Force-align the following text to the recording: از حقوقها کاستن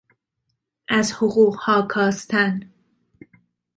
از 0.87 1.11
حقوقها 1.11 1.81
کاستن 1.81 2.71